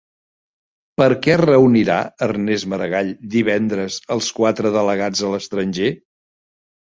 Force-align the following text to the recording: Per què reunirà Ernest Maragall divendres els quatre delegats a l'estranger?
Per 1.01 1.07
què 1.25 1.35
reunirà 1.41 1.97
Ernest 2.27 2.69
Maragall 2.71 3.11
divendres 3.37 3.99
els 4.17 4.31
quatre 4.41 4.73
delegats 4.79 5.23
a 5.29 5.31
l'estranger? 5.35 5.93